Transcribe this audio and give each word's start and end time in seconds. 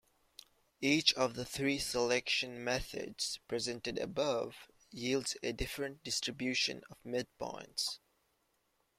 Each 0.81 1.13
of 1.13 1.35
the 1.35 1.45
three 1.45 1.77
selection 1.77 2.63
methods 2.63 3.39
presented 3.47 3.99
above 3.99 4.67
yields 4.89 5.37
a 5.43 5.53
different 5.53 6.03
distribution 6.03 6.81
of 6.89 6.97
midpoints. 7.05 7.99